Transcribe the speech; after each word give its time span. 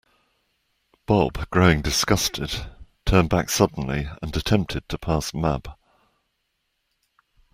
Bob, 1.05 1.47
growing 1.51 1.79
disgusted, 1.83 2.65
turned 3.05 3.29
back 3.29 3.51
suddenly 3.51 4.09
and 4.23 4.35
attempted 4.35 4.89
to 4.89 4.97
pass 4.97 5.31
Mab. 5.31 5.69